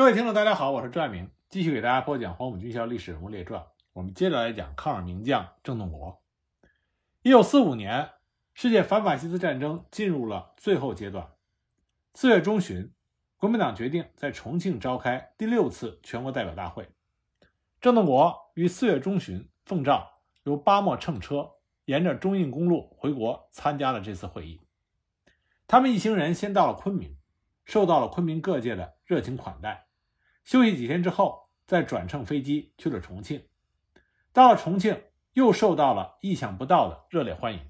[0.00, 3.60] 各位听众，大家好，我是朱爱明，继续给大家播讲《黄埔军校历史人物列传》。
[3.92, 6.22] 我们接着来讲抗日名将郑洞国。
[7.20, 8.08] 一九四五年，
[8.54, 11.30] 世界反法西斯战争进入了最后阶段。
[12.14, 12.90] 四月中旬，
[13.36, 16.88] 国民党决定在重庆召开第六次全国代表大会。
[17.78, 20.10] 郑洞国于四月中旬奉诏
[20.44, 21.46] 由巴莫乘车，
[21.84, 24.62] 沿着中印公路回国，参加了这次会议。
[25.68, 27.18] 他们一行人先到了昆明，
[27.66, 29.88] 受到了昆明各界的热情款待。
[30.44, 33.46] 休息几天之后，再转乘飞机去了重庆。
[34.32, 37.60] 到了重庆，又受到了意想不到的热烈欢迎。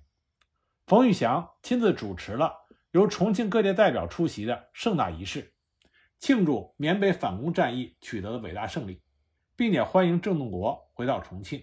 [0.87, 2.55] 冯玉祥亲自主持了
[2.91, 5.55] 由重庆各界代表出席的盛大仪式，
[6.19, 9.03] 庆祝缅北反攻战役取得的伟大胜利，
[9.57, 11.63] 并且欢迎郑洞国回到重庆。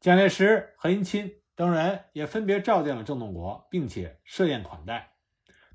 [0.00, 5.14] 蒋介石、何应钦等人也分别召见了郑洞国，并且设宴款待。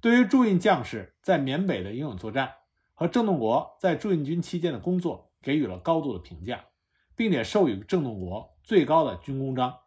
[0.01, 2.53] 对于驻印将士在缅北的英勇作战
[2.95, 6.65] 和郑洞国在驻印军期间的工作，给予了高度的评价，
[7.15, 9.81] 并且授予郑洞国最高的军功章。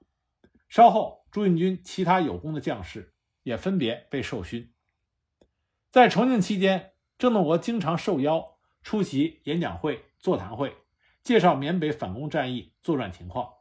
[0.69, 4.73] 稍后，驻印军其他有功的将士也分别被授勋。
[5.91, 10.77] 在重庆期间，郑洞国经常受邀出席演讲会、座谈会，
[11.25, 13.55] 介绍缅北反攻战役作战情况，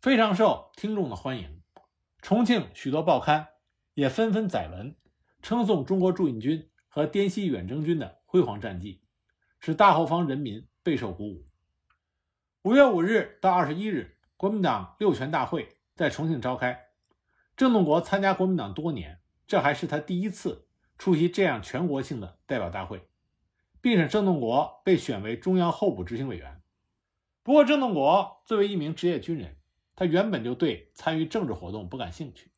[0.00, 1.60] 非常受听众的欢迎。
[2.22, 3.48] 重庆许多报刊
[3.94, 4.96] 也纷纷载文。
[5.42, 9.02] 称颂中国驻印军和滇西远征军的辉煌战绩，
[9.58, 11.48] 使大后方人民备受鼓舞。
[12.62, 16.90] 五月五日到二十一日，国民党六全大会在重庆召开。
[17.56, 23.08] 郑洞国参加国民党多年，这还是他第一次出席这样全国性的代表大会，
[23.80, 26.62] 并且郑洞国被选为中央候补执行委员。
[27.42, 29.56] 不过，郑洞国作为一名职业军人，
[29.96, 32.52] 他原本就对参与政治活动不感兴趣。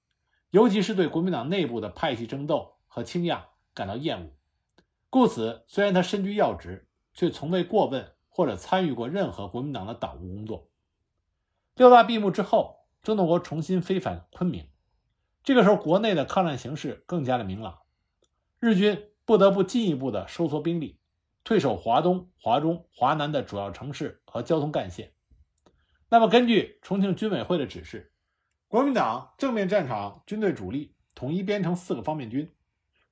[0.50, 4.36] 尤其是对国民党内部的派系争斗和倾轧感到厌恶，
[5.12, 10.70] 故此，虽然他身居要职，却从未过问或者参与过任何国民党的党务工作。
[11.74, 14.70] 六大闭幕之后，郑洞国重新飞返昆明。
[15.44, 17.80] 这个时候，国内的抗战形势更加的明朗，
[18.58, 20.98] 日军不得不进一步的收缩兵力，
[21.44, 25.12] 退守华东、华中、华南的主要城市和交通干线。
[26.08, 28.14] 那么，根据重庆军委会的指示。
[28.66, 32.50] 国民党正面战场军队主力统一编成四个方面军，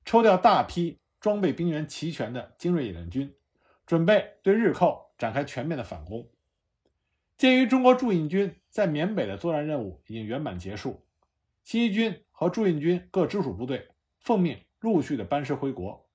[0.03, 3.33] 抽调大批装备兵员齐全的精锐野战军，
[3.85, 6.27] 准备对日寇展开全面的反攻。
[7.37, 11.05] 鉴于中国驻印军在缅北的作战任务已经圆满结束，
[11.63, 16.09] 新一军和驻印军各直属部队奉命陆续的班师回国。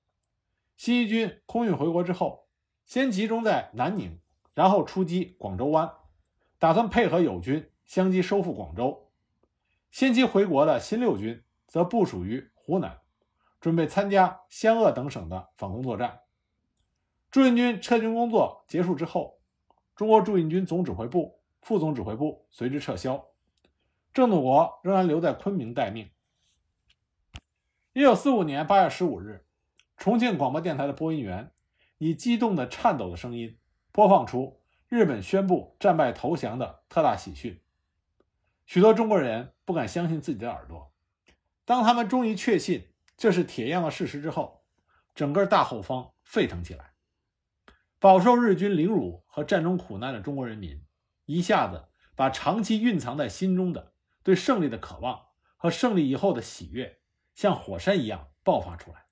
[0.75, 2.47] 新一军空运回国之后，
[2.85, 4.19] 先集中在南宁，
[4.53, 5.89] 然后出击广州湾，
[6.59, 9.09] 打算配合友军相继收复广州。
[9.89, 12.99] 先期回国的新六军则部署于湖南，
[13.59, 16.21] 准备参加湘鄂等省的反攻作战。
[17.31, 19.39] 驻印军撤军工作结束之后，
[19.95, 23.25] 中国驻印军总指挥部、副总指挥部随之撤销，
[24.13, 26.09] 郑洞国仍然留在昆明待命。
[27.93, 29.45] 一九四五年八月十五日，
[29.97, 31.51] 重庆广播电台的播音员
[31.97, 33.57] 以激动的、颤抖的声音
[33.91, 37.59] 播放出日本宣布战败投降的特大喜讯。
[38.65, 40.91] 许多中国人不敢相信自己的耳朵。
[41.65, 44.63] 当他们终于确信这是铁样的事实之后，
[45.13, 46.93] 整个大后方沸腾起来。
[47.99, 50.85] 饱受日军凌辱和战争苦难的中国人民，
[51.25, 56.99] 一下子把长期蕴藏在心中的对胜利的渴望和胜利以后的喜悦，
[57.33, 59.07] 像火山一样爆发出来。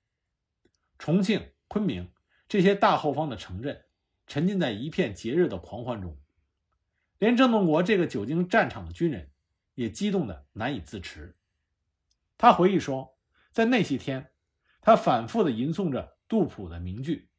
[0.98, 2.12] 重庆、昆明
[2.48, 3.84] 这些大后方的城镇，
[4.26, 6.16] 沉浸在一片节日的狂欢中，
[7.18, 9.32] 连郑洞国这个久经战场的军人。
[9.74, 11.36] 也激动的难以自持。
[12.38, 13.15] 他回忆说，
[13.56, 14.34] 在那些天，
[14.82, 17.30] 他反复的吟诵着杜甫的名句：“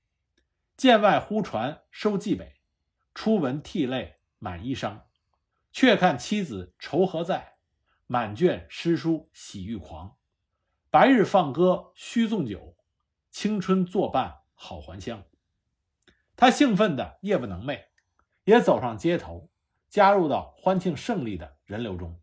[0.75, 2.55] 剑外忽传收蓟北，
[3.13, 5.01] 初闻涕泪满衣裳。
[5.72, 7.57] 却看妻子愁何在，
[8.07, 10.17] 满卷诗书喜欲狂。
[10.89, 12.75] 白日放歌须纵酒，
[13.29, 15.23] 青春作伴好还乡。”
[16.35, 17.79] 他兴奋的夜不能寐，
[18.46, 19.52] 也走上街头，
[19.87, 22.19] 加入到欢庆胜利的人流中。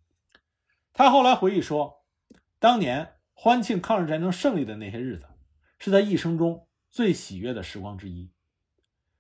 [0.93, 2.05] 他后来回忆说，
[2.59, 5.27] 当年欢庆抗日战争胜利的那些日子，
[5.79, 8.31] 是他一生中最喜悦的时光之一。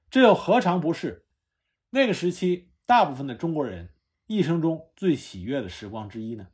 [0.08, 1.26] 这又何尝不是
[1.90, 3.92] 那个时期大部分的中国人
[4.26, 6.48] 一生中最喜悦的时光之一呢？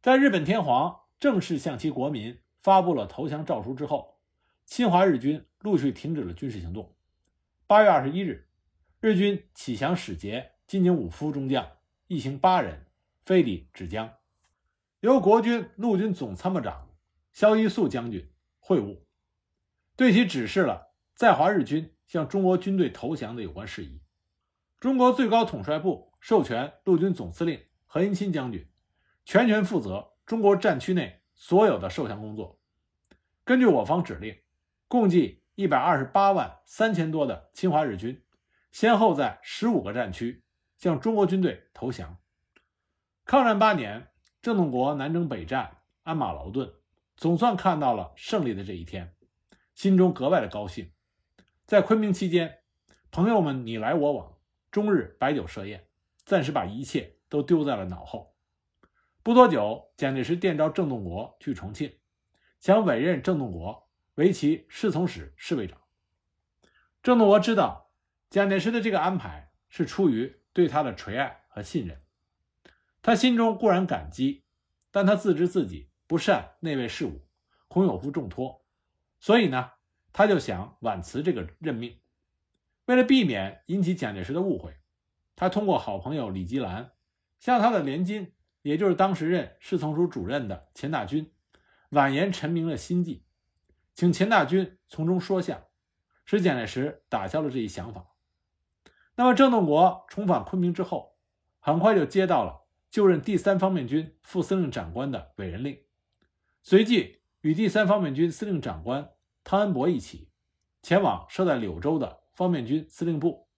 [0.00, 4.20] 在日本天皇正式向其国民发布了投降诏书之后，
[4.64, 6.94] 侵华日军陆续停止了军事行动。
[7.66, 8.48] 八月二十一日，
[9.00, 11.68] 日军启降使节金井武夫中将
[12.06, 12.86] 一行八人
[13.24, 14.17] 飞抵芷江。
[15.00, 16.90] 由国军陆军总参谋长
[17.30, 19.00] 萧一素将军会晤，
[19.94, 24.02] 对其指示了在华日军向中国军队投降的有关事宜。
[24.80, 28.68] 中国最高统帅部授权陆军总司令何应钦将军
[29.24, 32.58] 全权负责中国战区内所有的受降工作。
[33.44, 34.36] 根据我方指令，
[34.88, 38.24] 共计一百二十八万三千多的侵华日军，
[38.72, 40.42] 先后在十五个战区
[40.76, 42.18] 向中国军队投降。
[43.24, 44.07] 抗战八年，
[44.40, 46.72] 郑洞国南征北战，鞍马劳顿，
[47.16, 49.14] 总算看到了胜利的这一天，
[49.74, 50.92] 心中格外的高兴。
[51.66, 52.58] 在昆明期间，
[53.10, 54.38] 朋友们你来我往，
[54.70, 55.88] 终日摆酒设宴，
[56.24, 58.36] 暂时把一切都丢在了脑后。
[59.24, 61.92] 不多久，蒋介石电召郑洞国去重庆，
[62.60, 65.78] 想委任郑洞国为其侍从使侍卫长。
[67.02, 67.90] 郑洞国知道
[68.30, 72.00] 蒋介石的这个安排是出于对他的垂爱和信任，
[73.02, 74.44] 他心中固然感激，
[74.90, 77.22] 但他自知自己不善内卫事务，
[77.68, 78.64] 恐有负重托，
[79.18, 79.72] 所以呢。
[80.10, 82.00] 他就想婉辞这个任命，
[82.86, 84.74] 为了避免引起蒋介石的误会，
[85.36, 86.92] 他通过好朋友李吉兰
[87.38, 91.30] 向他的连襟，也就是当时任侍从署主任的钱大钧，
[91.90, 93.26] 婉言陈明了心迹，
[93.94, 95.66] 请钱大钧从中说下，
[96.24, 98.06] 使蒋介石打消了这一想法。
[99.14, 101.16] 那么郑洞国重返昆明之后，
[101.60, 105.78] 很快就接到了就任第三方面军副司令长官的委任令，
[106.62, 109.10] 随即与第三方面军司令长官。
[109.44, 110.28] 汤恩伯一起
[110.82, 113.48] 前往设在柳州的方面军司令部。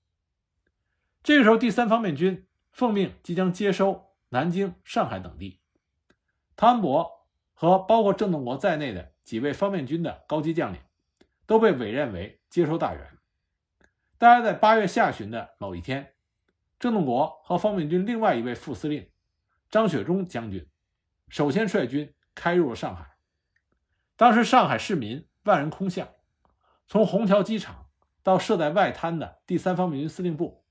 [1.22, 5.60] 这个时候，第三方面军奉命即将接收南京、上海等地。
[6.56, 10.80] 汤恩伯和包括郑洞国在内的几位方面军的高级将领
[11.44, 13.18] 都被委任为接收大员。
[14.16, 16.14] 大约在八月下旬的某一天，
[16.78, 19.10] 郑洞国和方面军另外一位副司令
[19.70, 20.68] 张雪忠将军
[21.28, 23.16] 首先率军开入了上海。
[24.16, 25.26] 当时，上海市民。
[25.44, 26.06] 万人空巷，
[26.86, 27.88] 从虹桥机场
[28.22, 30.66] 到设在外滩的第三方面军司令部，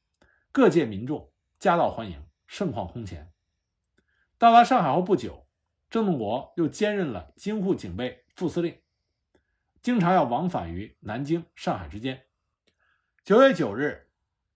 [0.51, 3.34] 各界民众夹道欢迎，盛况空前。
[4.38, 5.48] 到达上海后不久，
[5.90, 8.80] 郑洞国又兼任了京沪警备副司令，
[9.81, 12.28] 经常要往返于南京、上海之间。
[13.24, 14.12] 九月九日，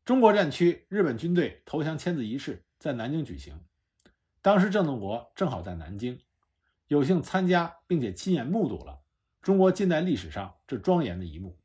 [0.05, 3.59] 中国战区日本军队投降签字仪式在南京举行，
[4.43, 6.19] 当时郑洞国正好在南京，
[6.87, 8.99] 有幸参加并且亲眼目睹了。
[9.41, 11.57] 中国近代历史上这庄严的一幕。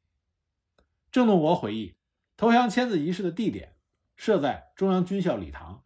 [1.10, 1.96] 郑洞国回忆，
[2.36, 3.74] 投降签字仪式的地点
[4.14, 5.82] 设在中央军校礼堂。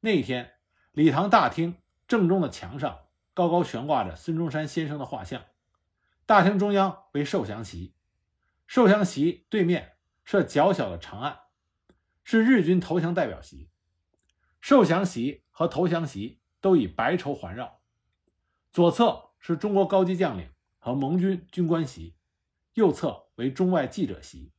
[0.00, 0.54] 那一天，
[0.90, 1.76] 礼堂大厅
[2.08, 2.98] 正中的墙上
[3.32, 5.44] 高高悬挂着孙中山先生的画像。
[6.26, 7.94] 大厅中央为受降席，
[8.66, 9.92] 受降席对面
[10.24, 11.38] 设较小的长案，
[12.24, 13.70] 是日军投降代表席。
[14.60, 17.80] 受降席和投降席都以白绸环绕。
[18.72, 20.50] 左侧是中国高级将领。
[20.80, 22.14] 和盟军军官席，
[22.74, 24.52] 右侧为中外记者席。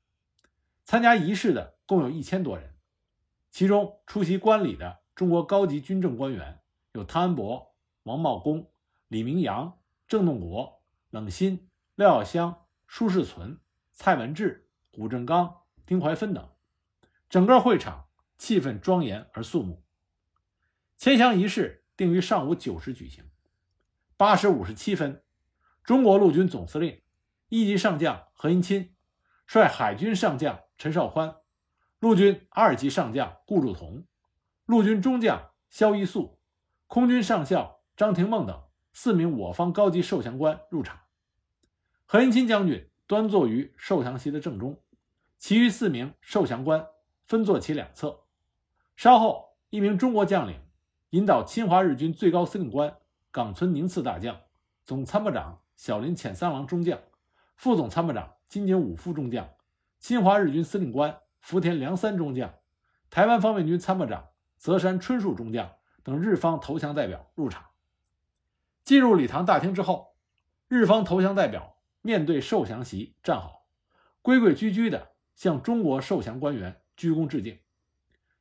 [0.83, 2.75] 参加仪式的共有一千多人，
[3.49, 6.61] 其中出席观礼的中国高级军政官员
[6.91, 7.73] 有汤恩伯、
[8.03, 8.69] 王茂功、
[9.07, 13.57] 李明阳、郑洞国、冷心、廖耀湘、舒世存、
[13.93, 16.47] 蔡文治、谷正刚、丁怀芬等。
[17.29, 18.07] 整个会场
[18.37, 19.83] 气氛庄严而肃穆。
[20.99, 23.23] 签降仪式定于上午九时举行，
[24.17, 25.23] 八时五十七分。
[25.81, 27.01] 中国陆军总司令
[27.47, 28.93] 一级上将何应钦
[29.47, 31.37] 率海军上将陈绍宽、
[31.99, 34.03] 陆军二级上将顾祝同、
[34.65, 36.37] 陆军中将萧一素、
[36.87, 40.99] 空军上校张廷梦等四名我方高级受降官入场。
[42.06, 44.77] 何应钦将军端坐于受降席的正中，
[45.37, 46.85] 其余四名受降官
[47.25, 48.25] 分坐其两侧。
[48.97, 50.59] 稍后，一名中国将领
[51.11, 52.95] 引导侵华日军最高司令官
[53.31, 54.42] 冈村宁次大将、
[54.85, 55.61] 总参谋长。
[55.80, 56.99] 小林浅三郎中将、
[57.56, 59.49] 副总参谋长金井武夫中将、
[59.97, 62.54] 侵华日军司令官福田良三中将、
[63.09, 65.71] 台湾方面军参谋长泽山春树中将
[66.04, 67.63] 等日方投降代表入场。
[68.83, 70.18] 进入礼堂大厅之后，
[70.68, 73.66] 日方投降代表面对受降席站好，
[74.21, 77.57] 规规矩矩地向中国受降官员鞠躬致敬。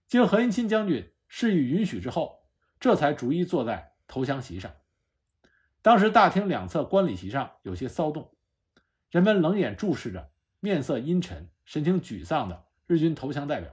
[0.09, 2.38] 经何应钦将军示意允许之后，
[2.81, 4.73] 这才逐一坐在投降席上。
[5.83, 8.35] 当时大厅两侧观礼席上有些骚动，
[9.11, 10.31] 人们冷眼注视着
[10.61, 13.73] 面色阴沉、神情沮丧的日军投降代表，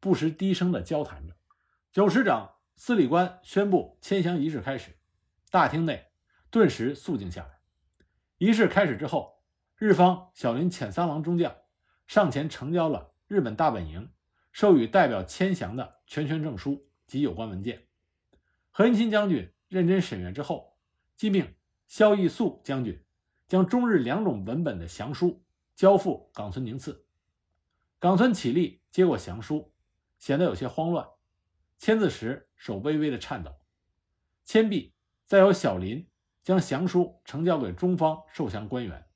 [0.00, 1.34] 不时低声的交谈着。
[1.92, 4.96] 九时整，司礼官宣布签降仪式开始，
[5.50, 6.08] 大厅内
[6.50, 7.60] 顿时肃静下来。
[8.38, 9.42] 仪式开始之后，
[9.76, 11.54] 日方小林浅三郎中将
[12.06, 14.10] 上前呈交了日本大本营
[14.52, 17.86] 授予代表签降的全权证书及有关文件。
[18.76, 20.76] 何应钦将军认真审阅之后。
[21.16, 21.54] 即命
[21.86, 23.00] 萧义肃将军
[23.46, 25.44] 将中日两种文本的降书
[25.76, 27.06] 交付冈村宁次。
[28.00, 29.72] 冈村起立接过降书，
[30.18, 31.08] 显得有些慌乱，
[31.78, 33.54] 签字时手微微的颤抖。
[34.44, 34.92] 签毕，
[35.24, 36.04] 再由小林
[36.42, 39.06] 将降书呈交给中方受降官员，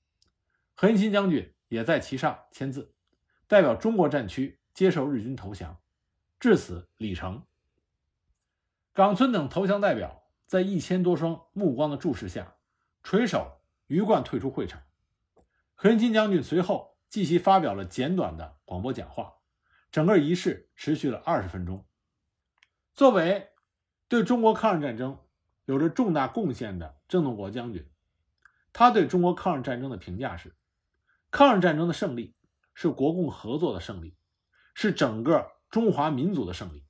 [0.76, 2.94] 何应钦将军也在其上签字，
[3.48, 5.76] 代表中国战区接受日军投降。
[6.38, 7.44] 至此，礼成。
[8.98, 12.56] 冈村等投降代表在一千多双目光的注视下，
[13.04, 14.82] 垂首鱼贯退出会场。
[15.76, 19.34] 何应钦将军随后继续发表了简短的广播讲话，
[19.92, 21.86] 整个仪式持续了二十分钟。
[22.92, 23.50] 作为
[24.08, 25.16] 对中国抗日战争
[25.66, 27.88] 有着重大贡献的郑洞国将军，
[28.72, 30.56] 他对中国抗日战争的评价是：
[31.30, 32.34] 抗日战争的胜利
[32.74, 34.16] 是国共合作的胜利，
[34.74, 36.84] 是整个中华民族的胜利。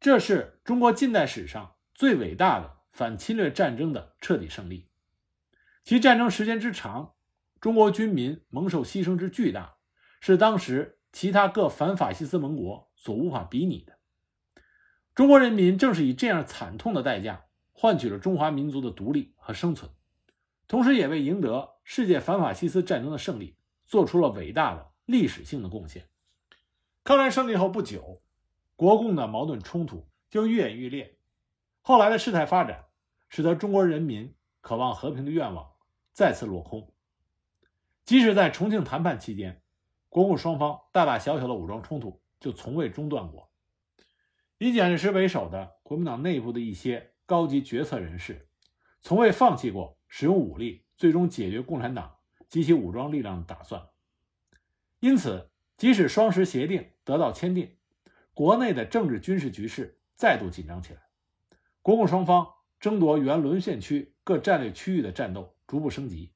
[0.00, 4.88] 这是中国近代史上最伟大的反侵略战争的彻底胜利。
[5.82, 7.14] 其战争时间之长，
[7.60, 9.76] 中国军民蒙受牺牲之巨大，
[10.20, 13.98] 是当时其他各反法西斯盟国所无法比拟的。
[15.16, 19.90] 中国人民正是以这样惨痛的代价换取了中华民族的独立和生存，
[20.68, 26.08] 同时也为赢得世界反法西斯战争的胜利做出了伟大的历史性的贡献。
[27.02, 28.22] 抗战胜利后不久，
[28.78, 31.18] 国共的矛盾冲突就愈演愈烈。
[31.80, 32.84] 后来的事态发展，
[33.28, 35.72] 使得中国人民渴望和平的愿望
[36.12, 36.94] 再次落空。
[38.04, 39.60] 即使在重庆谈判期间，
[40.08, 43.50] 国共双方大大小小的武装冲突就从未中断过。
[44.58, 48.48] 以蒋介石为首的国民党内部的一些高级决策人士，
[49.00, 52.18] 从未放弃过使用武力最终解决共产党
[52.48, 53.88] 及其武装力量的打算。
[55.00, 57.76] 因此，即使双十协定得到签订，
[58.38, 61.00] 国内的政治军事局势再度紧张起来，
[61.82, 62.46] 国共双方
[62.78, 66.32] 争夺原沦陷区各战略区域的战斗逐步升级，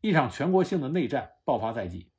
[0.00, 2.10] 一场全国性的内战爆发在即。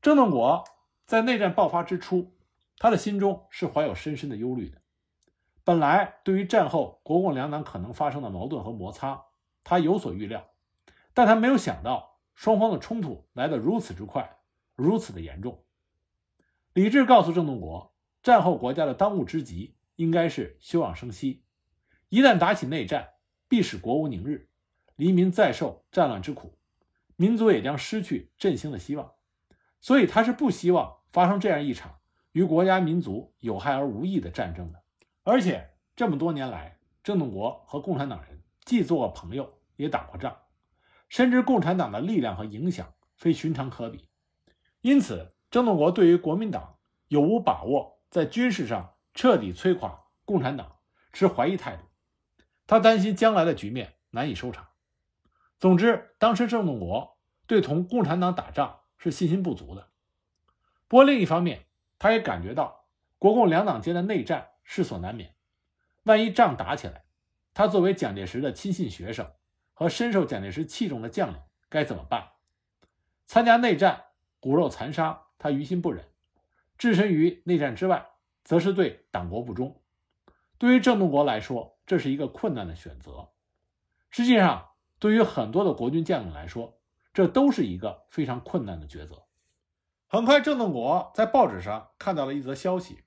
[0.00, 0.64] 郑洞国
[1.04, 2.34] 在内战爆发之初。
[2.78, 4.80] 他的心中是怀有深深的忧虑的。
[5.62, 9.22] 本来对于战后国共两党可能发生的矛盾和摩擦，
[9.62, 10.48] 他有所预料，
[11.12, 14.38] 但他没有想到双方的冲突来得如此之快，
[14.74, 15.62] 如此的严重。
[16.72, 17.92] 理智告诉郑洞国，
[18.28, 21.44] 战后国家的当务之急应该是休养生息，
[22.10, 23.12] 一旦打起内战，
[23.48, 24.50] 必使国无宁日，
[24.96, 26.58] 黎民再受战乱之苦，
[27.16, 29.12] 民族也将失去振兴的希望。
[29.80, 32.00] 所以他是不希望发生这样一场。
[32.32, 34.82] 与国家民族有害而无益的战争的，
[35.22, 40.36] 而且这么多年来，郑洞国和共产党人既做过朋友，也打过仗，
[41.08, 44.10] 深知共产党的力量和影响非寻常可比。
[44.82, 46.76] 因此，郑洞国对于国民党
[47.08, 50.78] 有无把握在军事上彻底摧垮共产党
[51.12, 51.84] 持怀疑态度。
[52.66, 54.68] 他担心将来的局面难以收场。
[55.58, 59.88] 总之，当时郑洞国对同共产党打仗是信心不足的。
[60.86, 61.66] 不过另一方面，
[61.98, 62.86] 他也感觉到
[63.18, 65.34] 国共两党间的内战势所难免，
[66.04, 67.04] 万一仗打起来，
[67.52, 69.30] 他作为蒋介石的亲信学生
[69.72, 72.28] 和深受蒋介石器重的将领该怎么办？
[73.26, 74.04] 参加内战
[74.40, 76.04] 骨肉残杀，他于心不忍；
[76.78, 78.06] 置身于内战之外，
[78.44, 79.82] 则是对党国不忠。
[80.56, 83.30] 对于郑洞国来说，这是一个困难的选择。
[84.10, 86.80] 实际上，对于很多的国军将领来说，
[87.12, 89.24] 这都是一个非常困难的抉择。
[90.06, 93.04] 很快，郑洞国在报纸上看到了一则消息：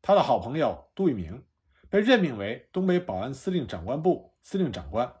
[0.00, 1.44] 他的好朋友杜聿明
[1.90, 5.12] 被任命为东北保安司令长官部司令长官，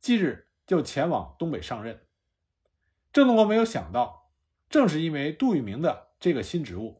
[0.00, 2.06] 即日就前往东北上任。
[3.12, 4.30] 郑洞国没有想到，
[4.68, 6.97] 正是因为杜聿明的这个新职务，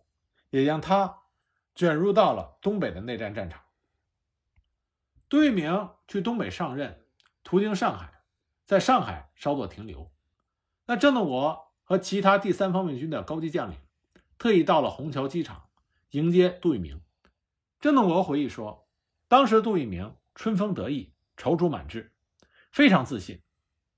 [0.50, 1.22] 也将他
[1.74, 3.62] 卷入到了东北的内战战场。
[5.28, 7.04] 杜聿明去东北上任，
[7.42, 8.22] 途经上海，
[8.64, 10.12] 在上海稍作停留。
[10.86, 11.66] 那郑洞国。
[11.88, 13.78] 和其他第三方面军的高级将领
[14.36, 15.70] 特意到了虹桥机场
[16.10, 17.00] 迎接杜聿明。
[17.80, 18.86] 郑洞国回忆说，
[19.26, 22.12] 当时杜聿明春风得意，踌躇满志，
[22.70, 23.40] 非常自信。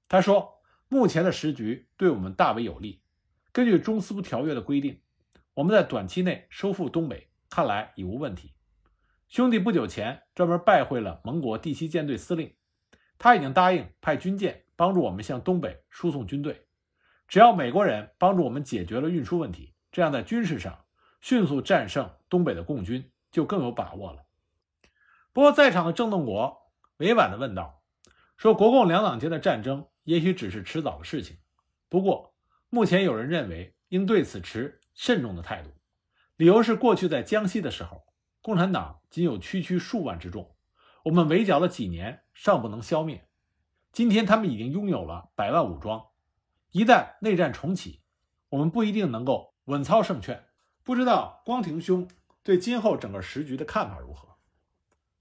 [0.06, 3.02] 他说：“目前的时局对我们大为有利。
[3.50, 5.02] 根据中苏条约的规定，
[5.60, 8.54] 我们在短期内收复东北，看来已无问题。
[9.28, 12.54] 兄弟不久前专门拜会了盟国第七舰队司令，
[13.18, 16.66] 他已经答应派军舰帮助我们向东北输送军队。”
[17.28, 20.86] 只要美国人帮助我们解决了运输问题，这样在军事上
[21.20, 24.24] 迅速战胜东北的共军就更有把握了。
[25.34, 27.82] 不过，在场的郑洞国委婉地问道
[28.38, 31.36] ：“说国共两党间的战争也许只是迟早的事情，
[31.90, 32.34] 不过
[32.70, 35.70] 目前有人认为应对此持慎重的态度，
[36.36, 38.04] 理由是过去在江西的时候，
[38.42, 40.54] 共产党仅有区区数万之众，
[41.04, 43.26] 我们围剿了几年尚不能消灭，
[43.92, 46.08] 今天他们已经拥有了百万武装。”
[46.72, 48.02] 一旦内战重启，
[48.50, 50.44] 我们不一定能够稳操胜券。
[50.82, 52.06] 不知道光庭兄
[52.42, 54.36] 对今后整个时局的看法如何？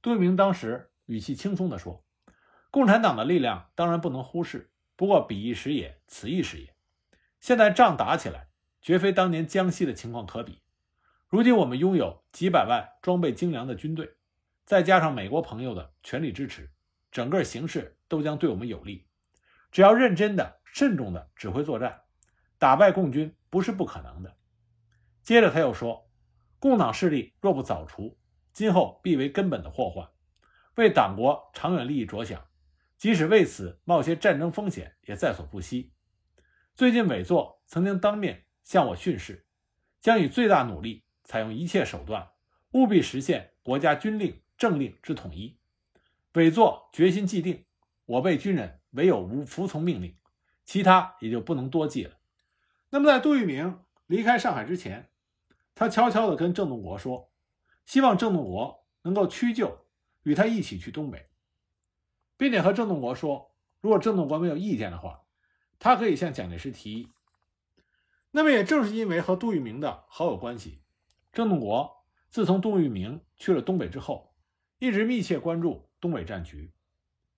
[0.02, 2.04] 杜聿明当时语气轻松地说
[2.70, 6.76] ：“共产党的力量当然不能忽视，不过彼一时也，此一时也。
[7.40, 8.49] 现在仗打起来，
[8.82, 10.62] 绝非当年江西的情况可比。
[11.28, 14.16] 如今我们拥有几百万装备精良的军队，
[14.66, 16.72] 再加上美国朋友的全力支持，
[17.12, 19.06] 整个形势都将对我们有利。
[19.72, 22.02] 只要认真的、慎重的指挥作战，
[22.58, 24.36] 打败共军不是不可能的。”
[25.22, 26.10] 接着他又说
[26.58, 28.18] ：“共党势力若不早除，
[28.52, 30.10] 今后必为根本的祸患。
[30.76, 32.48] 为党国长远利益着想，
[32.98, 35.92] 即使为此冒些战争风险，也在所不惜。
[36.74, 39.48] 最近伪作曾经当面向我训示，
[40.00, 42.30] 将以最大努力，采用一切手段，
[42.74, 45.58] 务必实现国家军令政令之统一。
[46.34, 47.66] 伪作决心既定，
[48.06, 50.16] 我辈军人唯有无服从命令，
[50.66, 52.20] 其他也就不能多计了。”
[52.92, 55.10] 那么，在杜聿明离开上海之前。
[55.74, 57.32] 他悄悄地跟郑洞国说
[57.88, 59.88] ：“希望郑洞国能够屈就，
[60.22, 61.28] 与他一起去东北，
[62.38, 65.24] 并且和郑洞国说，如果郑洞国没有意见的话，
[65.80, 67.08] 他可以向蒋介石提议。
[68.32, 70.84] 那么，也正是因为和杜聿明的好友关系，
[71.32, 74.36] 郑洞国自从杜聿明去了东北之后，
[74.78, 76.74] 一直密切关注东北战局。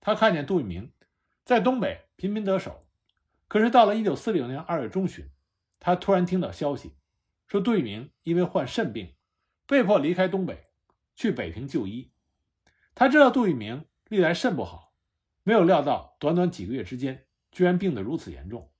[0.00, 0.92] 他看见杜聿明
[1.44, 2.86] 在东北频频得手，
[3.48, 5.30] 可是到了一九四零年二月中旬，
[5.80, 6.96] 他突然听到消息。”
[7.48, 9.14] 说杜聿明因为患肾病，
[9.66, 10.68] 被迫离开东北，
[11.14, 12.10] 去北平就医。
[12.94, 14.94] 他知道杜聿明历来肾不好，
[15.42, 18.71] 没有料到短短几个月之间，居然病得如此严重。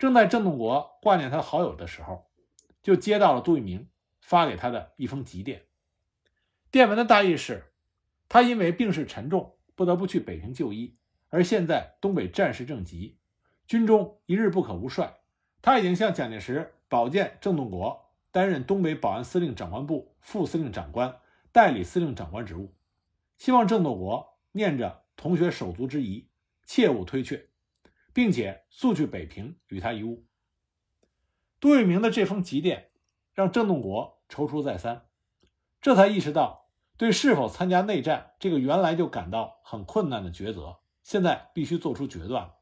[0.00, 2.30] 正在郑洞国挂念他好友的时候，
[2.82, 3.90] 就接到了杜聿明
[4.22, 5.66] 发给他的一封急电。
[6.70, 7.74] 电文的大意是：
[8.26, 10.96] 他因为病势沉重，不得不去北平就医，
[11.28, 13.18] 而现在东北战事正急，
[13.66, 15.18] 军中一日不可无帅。
[15.60, 16.74] 他已经向蒋介石。
[16.88, 21.20] 保荐郑洞国担任东北保安司令长官部副司令长官、
[21.52, 22.74] 代理司令长官职务，
[23.36, 26.26] 希望郑洞国念着同学手足之谊，
[26.64, 27.49] 切勿推却，
[28.12, 30.22] 并且速去北平与他一晤。
[31.58, 32.90] 杜聿明的这封急电
[33.32, 35.06] 让郑洞国踌躇再三，
[35.80, 42.52] 这才意识到对是否参加内战这个原来就感到很困难的抉择，现在必须做出决断。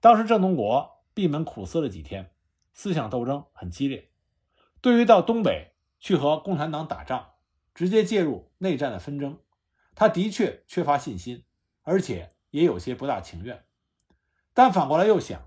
[0.00, 2.30] 当时郑洞国闭门苦思了几天。
[2.76, 4.10] 思想斗争很激烈，
[4.80, 7.34] 对于到东北去和共产党打仗，
[7.72, 9.38] 直接介入内战的纷争，
[9.94, 11.44] 他的确缺乏信心，
[11.82, 13.64] 而且也有些不大情愿。
[14.54, 15.42] 但反过来又想，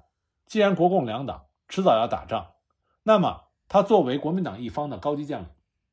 [0.45, 2.53] 既然国共两党迟早要打仗，
[3.03, 5.49] 那么他作为国民党一方的高级将领，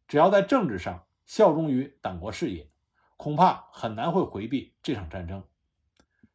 [0.06, 2.70] 只要在政治上效忠于党国事业，
[3.16, 5.44] 恐怕很难会回避这场战争。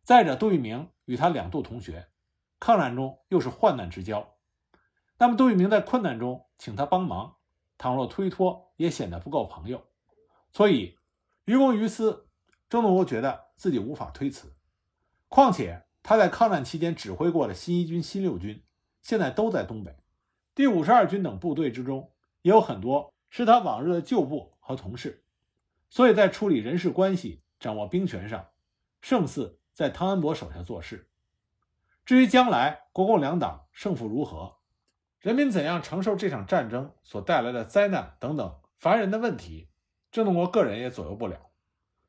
[0.03, 2.07] 再者，杜聿明与他两度同学，
[2.59, 4.35] 抗战中又是患难之交。
[5.17, 7.35] 那么，杜聿明在困难中请他帮忙，
[7.77, 9.85] 倘若推脱，也显得不够朋友。
[10.51, 10.97] 所以，
[11.43, 12.27] 于公于私，
[12.69, 14.55] 郑洞国觉得自己无法推辞。
[15.27, 18.63] 况且，他在抗战期间指挥过的新一军、新六军，
[18.99, 19.95] 现在都在东北。
[20.55, 25.23] 第五十二军等部队之中，也有很多是他往日的旧部和同事。
[25.87, 28.47] 所以在处理人事关系、掌握兵权上，
[29.01, 31.07] 胜似在汤恩伯手下做事。
[32.07, 34.55] 至于将来国共两党胜负如何？
[35.19, 39.69] 人民怎样承受这场战争所带来的灾难等等烦人的问题，
[40.11, 41.51] 郑洞国个人也左右不了。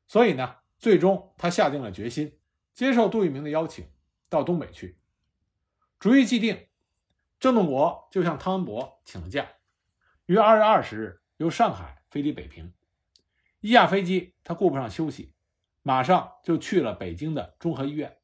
[0.07, 2.39] 所以呢，最终他下定了决心，
[2.73, 3.85] 接受杜聿明的邀请，
[4.29, 4.97] 到东北去。
[5.99, 6.67] 主意既定，
[7.39, 9.47] 郑洞国就向汤恩伯请了假，
[10.25, 12.73] 于二月二十日由上海飞抵北平。
[13.59, 15.33] 一下飞机，他顾不上休息，
[15.83, 18.17] 马上就去了北京的中和医院。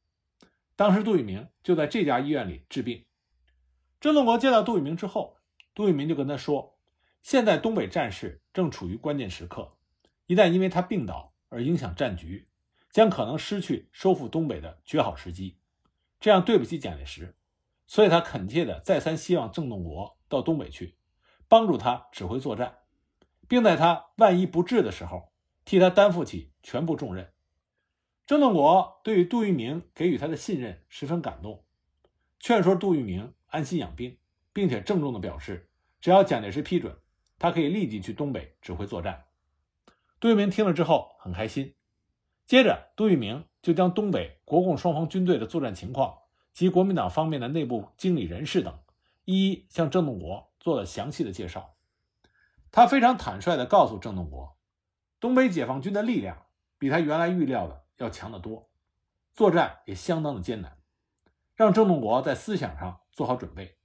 [0.74, 3.04] 当时杜聿明就在这家医院里治病。
[4.00, 5.38] 郑洞国见到杜聿明之后，
[5.74, 6.78] 杜聿明就跟他说
[7.22, 9.76] ：“现在东北战事正处于关键时刻，
[10.26, 12.48] 一旦因为他病倒而影响战局，
[12.90, 15.58] 将可能失去收复东北的绝好时机，
[16.20, 17.36] 这样对不起蒋介石。
[17.86, 20.96] 所以他恳切的再三希望郑洞国到东北去，
[21.48, 22.78] 帮助他指挥作战，
[23.48, 25.32] 并在他万一不治的时候，
[25.64, 27.32] 替他担负起全部重任。”
[28.26, 31.64] 郑洞国对于杜聿明给予他的信任十分感动，
[32.38, 33.34] 劝说杜聿明。
[33.50, 34.18] 安心养病，
[34.52, 35.70] 并且郑重地表示，
[36.02, 36.94] 只要蒋介石批准，
[37.38, 39.24] 他可以立即去东北指挥作战。
[40.20, 41.74] 杜聿明听了之后很开心。
[42.48, 46.16] 接着，杜聿明就将东北国共双方军队的作战情况
[46.54, 48.78] 及国民党方面的内部经理人士等，
[49.26, 51.74] 一一向郑洞国做了详细的介绍。
[52.72, 54.56] 他非常坦率地告诉郑洞国，
[55.20, 56.46] 东北解放军的力量
[56.78, 58.70] 比他原来预料的要强得多，
[59.34, 60.78] 作战也相当的艰难，
[61.54, 63.00] 让郑洞国在思想上。
[63.12, 63.76] 做好准备，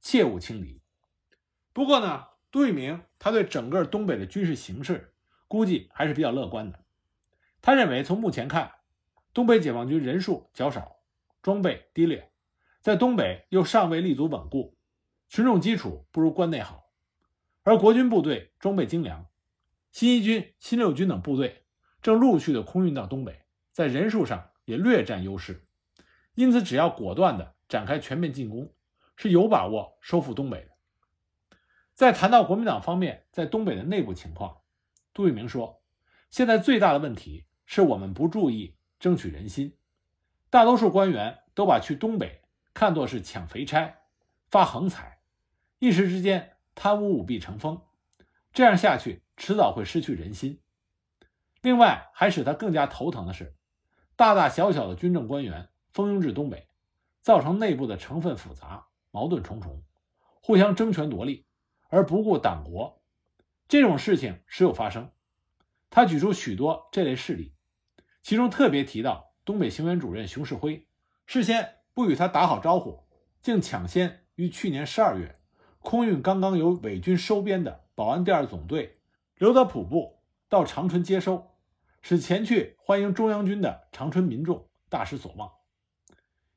[0.00, 0.80] 切勿轻敌。
[1.72, 5.12] 不过呢，杜聿明他对整个东北的军事形势
[5.48, 6.78] 估计还是比较乐观的。
[7.66, 8.74] 他认为，从目前看，
[9.34, 11.00] 东北解放军人数较少，
[11.42, 12.30] 装备低劣，
[12.80, 14.78] 在东北又尚未立足稳固，
[15.28, 16.92] 群众基础不如关内好，
[17.64, 19.26] 而国军部队装备精良，
[19.90, 21.64] 新一军、新六军等部队
[22.00, 25.66] 正陆续的空运到东北，在人数上也略占优势，
[26.36, 28.72] 因此只要果断的展开全面进攻，
[29.16, 30.70] 是有把握收复东北的。
[31.94, 34.58] 在谈到国民党方面在东北的内部情况，
[35.12, 35.82] 杜聿明说
[36.30, 39.76] ：“现在最大的问题是我们不注意争取人心，
[40.48, 42.40] 大多数官员都把去东北
[42.72, 43.96] 看作是抢肥差、
[44.48, 45.18] 发横财，
[45.78, 47.82] 一时之间贪污舞弊成风，
[48.52, 50.60] 这样下去迟早会失去人心。
[51.60, 53.54] 另外，还使他更加头疼的是，
[54.16, 56.68] 大大小小的军政官员蜂拥至东北，
[57.20, 59.82] 造成内部的成分复杂、矛盾重重，
[60.40, 61.44] 互相争权夺利。”
[61.88, 63.00] 而不顾党国，
[63.68, 65.12] 这种事情时有发生。
[65.88, 67.54] 他举出许多这类事例，
[68.26, 70.88] 其中特别提到东北行辕主任熊式辉
[71.26, 73.04] 事先不与他打好招呼，
[73.40, 75.38] 竟抢先于去年十二月
[75.78, 78.98] 空运刚刚由伪军收编的保安第二总队
[79.36, 81.52] 刘德普部到长春接收，
[82.02, 85.48] 使前去欢迎中央军的长春民众大失所望。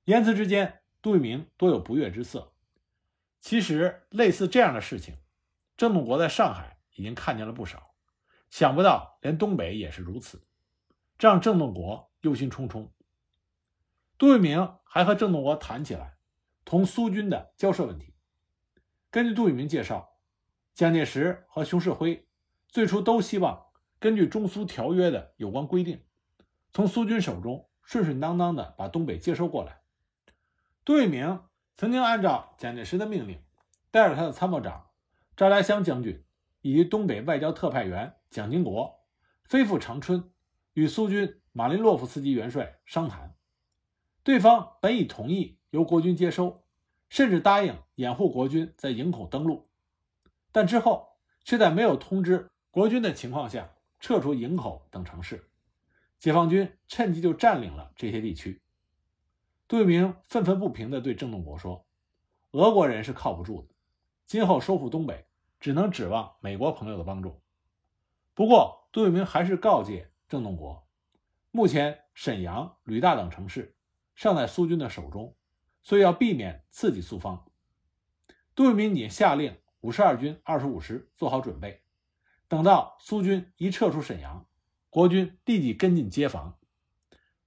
[0.05, 2.51] 言辞之间，杜聿明多有不悦之色。
[3.39, 5.17] 其实，类似这样的事情，
[5.77, 7.93] 郑洞国在上海已经看见了不少，
[8.49, 10.41] 想不到连东北也是如此，
[11.19, 12.89] 这让郑洞国忧心忡忡。
[14.17, 16.17] 杜聿明还和郑洞国谈起来
[16.65, 18.15] 同苏军的交涉问题。
[19.12, 20.10] 根据杜聿明介绍，
[20.73, 22.27] 蒋介石和熊式辉
[22.67, 23.67] 最初都希望
[23.99, 26.03] 根据中苏条约的有关规定，
[26.73, 29.82] 从苏军手中顺顺当当的把东北接收过来。
[30.84, 31.41] 杜聿明。
[31.77, 33.41] 曾经按照蒋介石的命令，
[33.89, 34.88] 带着他的参谋长
[35.38, 36.25] 赵家湘将军
[36.60, 38.99] 以及东北外交特派员蒋经国
[39.45, 40.29] 飞赴长春，
[40.79, 43.35] 与苏军马林洛夫斯基元帅商谈。
[44.23, 46.63] 对方本已同意由国军接收，
[47.09, 49.67] 甚至答应掩护国军在营口登陆，
[50.53, 55.49] 但之后却在没有通知国军的情况下撤出营口等城市，
[56.17, 58.61] 解放军趁机就占领了这些地区。
[59.67, 61.85] 杜聿明愤愤不平地对郑洞国说
[62.51, 63.67] ：“俄国人是靠不住的，
[64.25, 65.25] 今后收复东北
[65.59, 67.41] 只能指望美国朋友的帮助。”
[68.33, 70.87] 不过，杜聿明还是告诫郑洞国，
[71.51, 73.75] 目前沈阳、吕大等城市
[74.15, 75.35] 尚在苏军的手中，
[75.83, 77.45] 所以要避免刺激苏方。
[78.55, 81.83] 杜聿明已下令五十二军二十五师做好准备，
[82.47, 84.47] 等到苏军一撤出沈阳，
[84.89, 86.57] 国军立即跟进接防，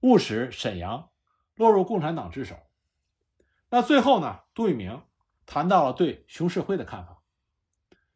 [0.01, 1.09] 务使沈阳。
[1.55, 2.57] 落入共产党之手。
[3.69, 4.39] 那最后呢？
[4.55, 5.03] 杜聿明
[5.45, 7.21] 谈到了对熊式辉的看法。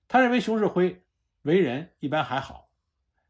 [0.08, 1.06] 他认为熊式辉
[1.44, 2.72] 为人一般还好，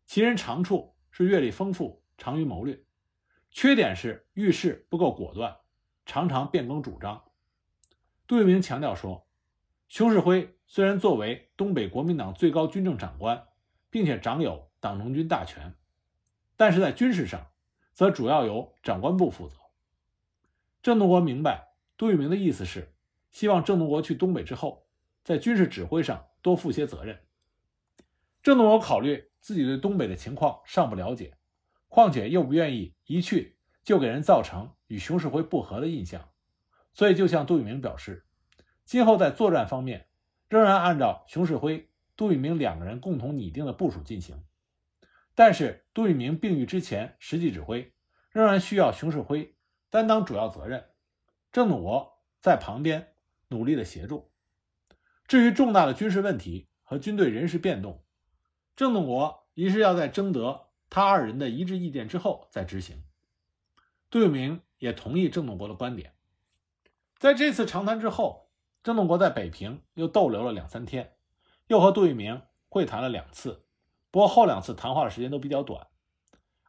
[0.05, 2.79] 其人长处是阅历丰富，长于谋略，
[3.49, 5.57] 缺点是遇事不够果断，
[6.05, 7.23] 常常变更主张。
[8.27, 9.25] 杜聿明强调说，
[9.87, 13.47] 熊式辉虽然作为东北国民党最高军政长官，
[13.89, 15.73] 并且掌有党政军大权，
[16.55, 17.47] 但是在军事上，
[17.93, 19.55] 则主要由长官部负责。
[20.83, 22.93] 郑洞国明白杜聿明的意思是，
[23.31, 24.85] 希望郑洞国去东北之后，
[25.23, 27.23] 在军事指挥上多负些责任。
[28.43, 31.37] 郑洞国考虑自己对东北的情况尚不了解，
[31.87, 36.29] 况且又不愿意一去就给人造成与熊式辉不和的印象，
[36.93, 38.25] 所以就向杜聿明表示，
[38.85, 40.07] 今后在作战方面
[40.49, 44.43] 仍然按照熊式辉、杜聿明两个人共同拟定的部署进行，
[45.35, 47.93] 但是杜聿明病愈之前实际指挥
[48.31, 49.53] 仍然需要熊式辉。
[49.89, 50.89] 担当主要责任，
[51.49, 53.13] 郑洞国在旁边
[53.47, 54.33] 努力的协助。
[55.27, 58.03] 至于重大的军事问题和军队人事变动，
[58.77, 63.03] 郑洞国一是要在征得他二人的一致意见之后再执行。
[64.09, 66.13] 杜聿明也同意郑洞国的观点。
[67.17, 68.51] 在这次长谈之后，
[68.83, 71.15] 郑洞国在北平又逗留了两三天，
[71.65, 73.65] 又和杜聿明会谈了两次，
[74.11, 75.87] 不过后两次谈话的时间都比较短。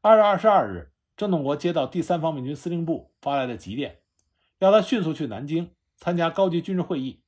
[0.01, 0.93] 二月二十二日。
[1.15, 4.03] 郑洞国接到第三方面军司令部发来的急电，
[4.61, 7.25] 要他迅速去南京参加高级军事会议。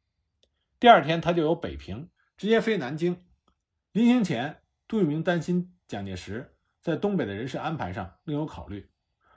[0.79, 3.27] 第二天，他就由北平直接飞南京。
[3.91, 4.60] 临行前，
[4.91, 8.91] 杜聿明担心蒋介石在东北的人事安排上另有考虑，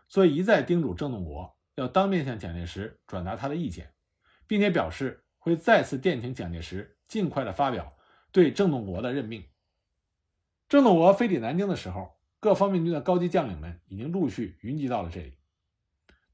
[0.09, 3.93] 所以一再叮嘱郑洞国要当面向蒋介石转达他的意见，
[4.47, 7.95] 并且表示会再次电请蒋介石尽快的发表
[8.31, 9.47] 对郑洞国的任命。
[10.67, 12.17] 郑洞国飞抵南京的时候。
[12.39, 15.37] 各方面军的高级将领们已经陆续云集到了这里。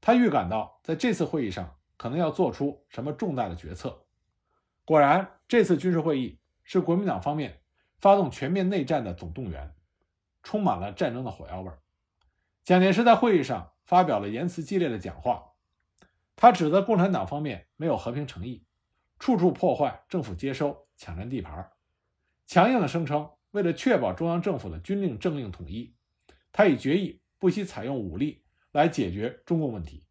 [0.00, 4.06] 他预感到，在这次会议上可能要做出什么重大的决策。
[4.84, 7.62] 果然，这次军事会议是国民党方面
[8.00, 9.74] 发动全面内战的总动员，
[10.42, 11.70] 充满了战争的火药味。
[12.64, 15.52] 蒋介石在会议上发表了言辞激烈的讲话，
[16.36, 18.64] 他指责共产党方面没有和平诚意，
[19.18, 21.70] 处处破坏政府接收、抢占地盘，
[22.46, 25.94] 强硬的声称，为了确保中央政府的军令政令统一，
[26.52, 30.06] 他已决议不惜采用武力来解决中共问题。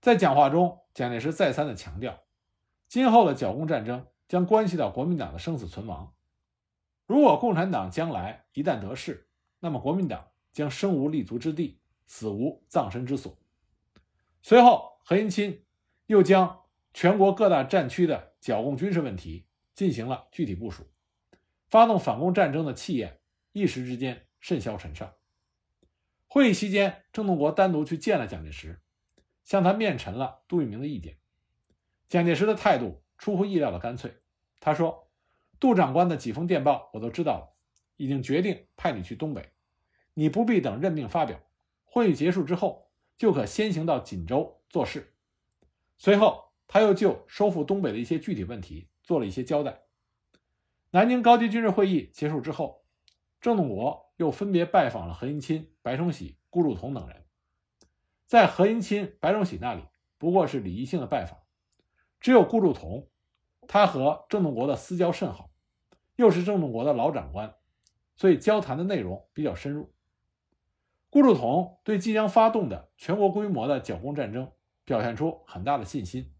[0.00, 2.20] 在讲话中，蒋介石再三的强调，
[2.86, 6.14] 今后的剿共战争将关系到国民党的生死存亡。
[7.08, 13.34] 如果共产党将来一旦得势，那么国民党将生无立足之地，死无葬身之所。
[14.42, 15.64] 随后，何应钦
[16.04, 20.86] 又将全国各大战区的剿共军事问题进行了具体部署，
[21.70, 23.18] 发动反攻战争的气焰
[23.52, 25.14] 一时之间甚嚣尘上。
[26.26, 28.82] 会议期间，郑洞国单独去见了蒋介石，
[29.44, 31.16] 向他面陈了杜聿明的意见。
[32.06, 34.14] 蒋介石的态度出乎意料的干脆，
[34.60, 35.07] 他说
[35.60, 37.56] ：“杜长官的几封电报我都知道了，
[37.96, 39.52] 已经决定派你去东北，
[40.14, 41.40] 你不必等任命发表，
[41.84, 45.14] 会议结束之后就可先行到锦州做事。”
[45.98, 49.82] 随后，他又就收复东北的一些具体问题做了一些交代。
[50.90, 52.84] 南京高级军事会议结束之后，
[53.40, 57.24] 郑洞国又分别拜访了何应钦、白崇禧、顾祝同等人。
[58.26, 59.82] 在何应钦、白崇禧那里，
[60.18, 61.40] 不过是礼仪性的拜访。
[62.20, 63.08] 只有顾祝同，
[63.66, 65.47] 他和郑洞国的私交甚好，
[66.18, 67.54] 又是郑洞国的老长官，
[68.16, 69.94] 所以交谈的内容比较深入。
[71.10, 74.50] 顾祝同对即将发动的全国规模的剿共战争
[74.84, 76.34] 表现出很大的信心。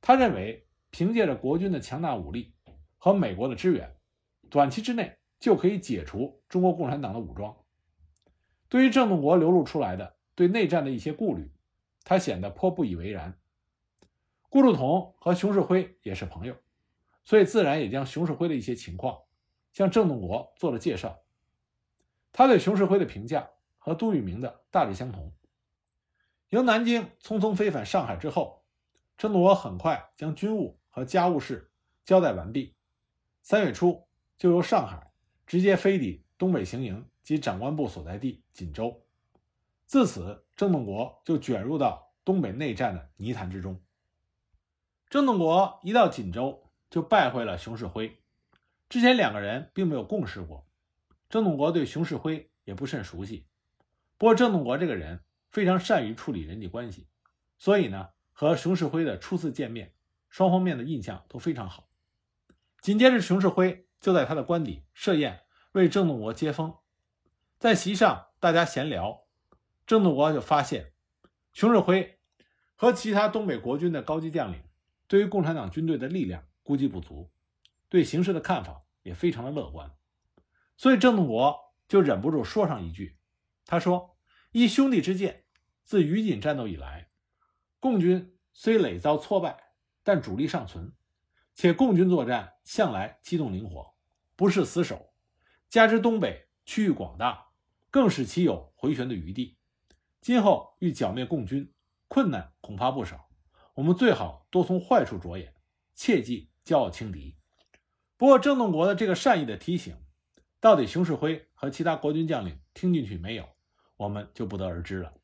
[0.00, 2.54] 他认为，凭借着国军的强大武力
[2.96, 3.94] 和美国的支援，
[4.48, 7.54] 短期之内就可以解除中国共产党的武装。
[8.70, 11.52] 对于郑洞国流露出来的对内战的一些顾虑，
[12.04, 13.38] 他显得颇不以为然。
[14.48, 16.56] 顾祝同和熊式辉也是朋友，
[17.28, 19.20] 所以自然也将熊式辉的一些情况
[19.74, 21.18] 向郑洞国做了介绍。
[22.32, 25.30] 他对熊式辉的评价和杜聿明的大致相同。
[26.48, 28.64] 由南京匆匆飞返上海之后，
[29.18, 31.70] 郑洞国很快将军务和家务事
[32.02, 32.74] 交代完毕。
[33.42, 35.12] 三月初，就由上海
[35.46, 39.04] 直接飞抵东北行营及长官部所在地锦州。
[39.84, 43.78] 自此，郑洞国就卷入到东北内战的泥潭之中。
[45.10, 48.20] 郑洞国一到锦州，就拜会了熊式辉。
[48.88, 50.66] 之前两个人并没有共事过，
[51.28, 53.46] 郑洞国对熊式辉也不甚熟悉。
[54.16, 57.06] 不过郑洞国这个人非常善于处理人际关系，
[57.58, 59.92] 所以呢，和熊式辉的初次见面，
[60.28, 61.88] 双方面的印象都非常好。
[62.80, 66.74] 紧接着，熊式辉就在他的官邸设宴为郑洞国接风。
[67.58, 69.24] 在席上，大家闲聊，
[69.86, 70.92] 郑洞国就发现，
[71.52, 72.18] 熊式辉
[72.74, 74.62] 和其他东北国军的高级将领。
[75.06, 77.30] 对于共产党军队的力量估计不足，
[77.88, 79.90] 对形势的看法也非常的乐观，
[80.76, 83.16] 所以郑洞国就忍不住说上一句
[83.64, 84.18] ：“他说，
[84.52, 85.46] 依兄弟之见，
[85.82, 87.08] 自于锦战斗以来，
[87.80, 90.92] 共军虽累遭挫败，但主力尚存，
[91.54, 93.94] 且共军作战向来机动灵活，
[94.36, 95.14] 不是死守，
[95.70, 97.46] 加之东北区域广大，
[97.90, 99.56] 更使其有回旋的余地。
[100.20, 101.72] 今后欲剿灭共军，
[102.08, 103.30] 困难恐怕不少。”
[103.72, 105.54] 我们最好多从坏处着眼，
[105.94, 107.34] 切记骄傲轻敌。
[108.18, 109.96] 不过郑洞国的这个善意的提醒，
[110.60, 113.48] 到底熊式辉和其他国军将领听进去没有，
[113.96, 115.14] 我们就不得而知了。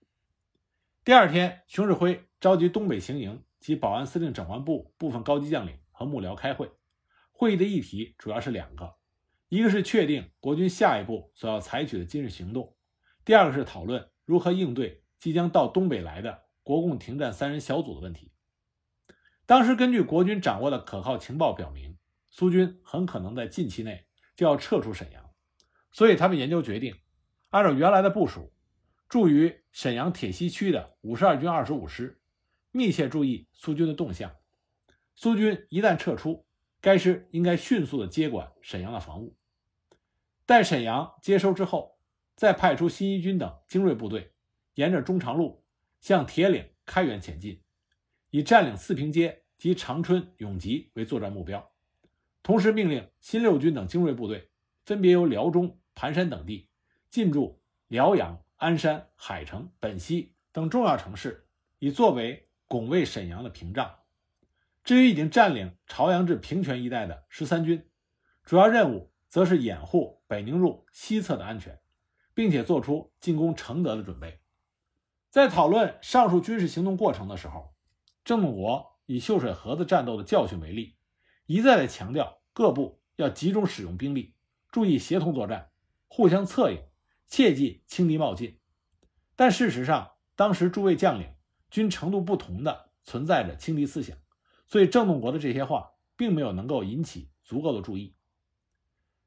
[1.04, 6.70] 第二天，熊式辉召集东北行营及保安司令长官部部分高级将领和幕僚开会。
[7.30, 8.94] 会议的议题主要是两个，
[9.50, 12.74] 一个是确定国军下一步所要采取的军事行动，
[13.22, 18.30] 第二个是讨论如何应对即将到东北来的国共停战三人小组的问题。
[19.46, 25.30] 当时根据国军掌握的可靠情报表明，苏军很可能在近期内就要撤出沈阳，
[25.92, 26.96] 所以他们研究决定，
[27.50, 28.52] 按照原来的部署，
[29.08, 32.20] 驻于沈阳铁西区的五十二军二十五师
[32.70, 34.34] 密切注意苏军的动向。
[35.14, 36.46] 苏军一旦撤出，
[36.80, 39.36] 该师应该迅速的接管沈阳的防务。
[40.46, 41.98] 待沈阳接收之后，
[42.34, 44.32] 再派出新一军等精锐部队，
[44.74, 45.62] 沿着中长路
[46.00, 47.60] 向铁岭、开原前进。
[48.34, 51.70] 以占领四平街及长春永吉为作战目标，
[52.42, 54.50] 同时命令新六军等精锐部队
[54.84, 56.68] 分别由辽中、盘山等地
[57.08, 61.46] 进驻辽阳、鞍山、海城、本溪等重要城市，
[61.78, 64.00] 以作为拱卫沈阳的屏障。
[64.82, 67.88] 至于已经占领朝阳至平泉一带的十三军，
[68.42, 71.78] 主要任务则是掩护北宁路西侧的安全，
[72.34, 74.40] 并且做出进攻承德的准备。
[75.30, 77.72] 在讨论上述军事行动过程的时候。
[78.24, 80.96] 郑洞国以秀水河子战斗的教训为例，
[81.44, 84.34] 一再的强调各部要集中使用兵力，
[84.70, 85.70] 注意协同作战，
[86.08, 86.82] 互相策应，
[87.26, 88.58] 切忌轻敌冒进。
[89.36, 91.34] 但事实上，当时诸位将领
[91.70, 94.16] 均程度不同的存在着轻敌思想，
[94.66, 98.16] 所以郑洞国的这些话并没有能够引起足够的注意。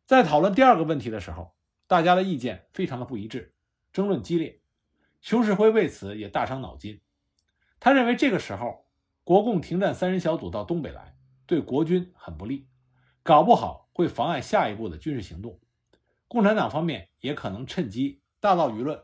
[0.05, 1.55] 在讨论第二个问题的时候，
[1.85, 3.53] 大家的意见非常的不一致，
[3.93, 4.61] 争论激烈。
[5.21, 7.01] 熊式辉为此也大伤脑筋，
[7.79, 8.86] 他认为这个时候
[9.27, 11.13] 国共停战三人小组到东北来，
[11.45, 12.69] 对国军很不利，
[13.23, 15.59] 搞不好会妨碍下一步的军事行动。
[16.29, 19.03] 共产党方面也可能趁机大造舆论。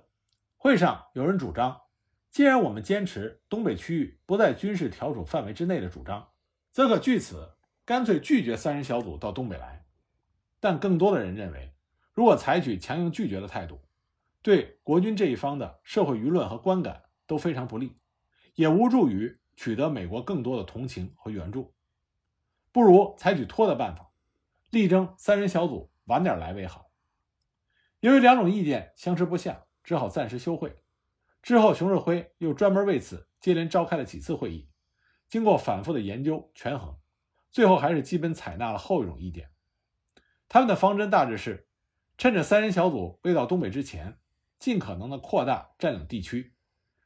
[0.55, 1.81] 会上有人主张，
[2.31, 6.29] 既然我们坚持东北区域不在军事调处范围之内的主张，
[6.71, 9.85] 则可据此干脆拒绝三人小组到东北来。
[10.61, 11.73] 但更多的人认为，
[12.13, 13.81] 如果采取强硬拒绝的态度，
[14.41, 17.97] 对国军这一方的社会舆论和观感都非常不利，
[18.55, 21.73] 也无助于取得美国更多的同情和援助。
[22.71, 24.11] 不如采取拖的办法，
[24.69, 26.89] 力争三人小组晚点来为好。
[27.99, 29.65] 由于两种意见相持不下。
[29.83, 30.77] 只好暂时休会。
[31.41, 34.69] 之后，熊式辉又专门为此接连召开了几次会议，
[35.27, 36.97] 经过反复的研究权衡，
[37.51, 39.51] 最后还是基本采纳了后一种意见。
[40.47, 41.67] 他们的方针大致是：
[42.17, 44.17] 趁着三人小组未到东北之前，
[44.57, 46.52] 尽可能的扩大占领地区。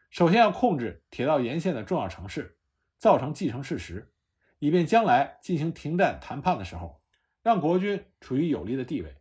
[0.09, 2.57] 首先要控制铁道沿线的重要城市，
[2.97, 4.13] 造成既成事实，
[4.59, 7.01] 以便将来进行停战谈判的时候，
[7.43, 9.15] 让国军处于有利的地位。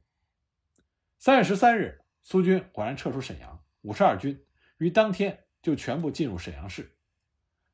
[1.18, 2.02] 三月十三日。
[2.28, 4.44] 苏军果然撤出沈阳，五十二军
[4.78, 6.96] 于当天就全部进入沈阳市，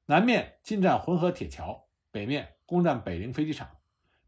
[0.04, 3.78] 南面进占浑河铁桥，北面攻占北陵飞机场，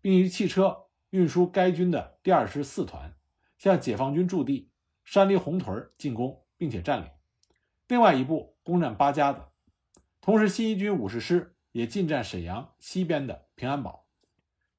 [0.00, 3.14] 并以汽车运输该军的第二十四团
[3.58, 4.70] 向解放军驻地
[5.04, 7.10] 山梨红屯进攻，并且占领。
[7.86, 9.40] 另外一部攻占八家子，
[10.20, 14.06] 同时新一军五十师也进占沈阳西边的平安堡。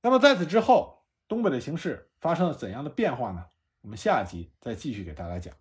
[0.01, 3.45] 那么在此之后，东北的形势发生了怎样的变化呢？
[3.81, 5.55] 我们下集再继续给大家讲。